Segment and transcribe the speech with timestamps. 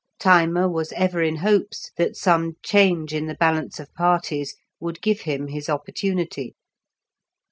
[0.19, 5.21] Thyma was ever in hopes that some change in the balance of parties would give
[5.21, 6.55] him his opportunity.